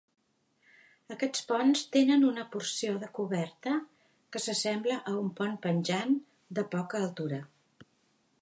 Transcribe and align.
Aquests 1.15 1.43
ponts 1.51 1.83
tenen 1.97 2.25
una 2.29 2.45
porció 2.55 2.95
de 3.05 3.11
coberta 3.19 3.75
que 4.37 4.43
s'assembla 4.47 4.99
a 5.13 5.17
un 5.21 5.31
pont 5.41 5.55
penjant 5.67 6.21
de 6.61 6.69
poca 6.77 7.03
altura. 7.09 7.43